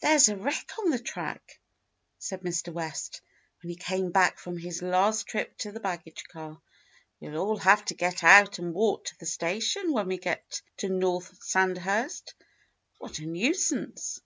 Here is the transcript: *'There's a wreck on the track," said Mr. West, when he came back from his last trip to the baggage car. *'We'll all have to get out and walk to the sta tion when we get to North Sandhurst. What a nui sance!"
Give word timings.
*'There's 0.00 0.28
a 0.28 0.34
wreck 0.36 0.72
on 0.80 0.90
the 0.90 0.98
track," 0.98 1.60
said 2.18 2.40
Mr. 2.40 2.72
West, 2.72 3.20
when 3.62 3.68
he 3.70 3.76
came 3.76 4.10
back 4.10 4.40
from 4.40 4.58
his 4.58 4.82
last 4.82 5.28
trip 5.28 5.56
to 5.56 5.70
the 5.70 5.78
baggage 5.78 6.24
car. 6.26 6.60
*'We'll 7.20 7.36
all 7.38 7.58
have 7.58 7.84
to 7.84 7.94
get 7.94 8.24
out 8.24 8.58
and 8.58 8.74
walk 8.74 9.04
to 9.04 9.18
the 9.20 9.26
sta 9.26 9.60
tion 9.60 9.92
when 9.92 10.08
we 10.08 10.18
get 10.18 10.62
to 10.78 10.88
North 10.88 11.40
Sandhurst. 11.44 12.34
What 12.98 13.20
a 13.20 13.22
nui 13.24 13.50
sance!" 13.50 14.20